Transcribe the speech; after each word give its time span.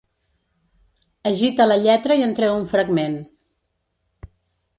Agita 1.31 1.67
la 1.69 1.77
lletra 1.83 2.17
i 2.21 2.25
en 2.29 2.33
treu 2.41 2.57
un 2.63 2.67
fragment. 2.71 3.21